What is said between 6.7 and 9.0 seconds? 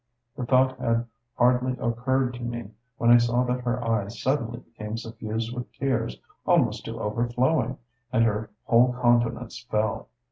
to overflowing, and her whole